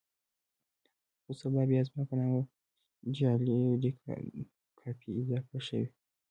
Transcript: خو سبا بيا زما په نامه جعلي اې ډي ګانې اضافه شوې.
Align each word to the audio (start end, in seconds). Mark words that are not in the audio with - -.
خو 1.21 1.31
سبا 1.41 1.61
بيا 1.69 1.81
زما 1.87 2.03
په 2.09 2.15
نامه 2.19 2.41
جعلي 3.15 3.53
اې 3.63 3.71
ډي 3.81 3.91
ګانې 4.03 4.41
اضافه 5.21 5.57
شوې. 5.67 5.87